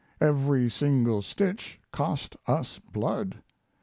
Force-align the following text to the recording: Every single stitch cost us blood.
Every 0.19 0.67
single 0.71 1.21
stitch 1.21 1.79
cost 1.91 2.35
us 2.47 2.79
blood. 2.79 3.43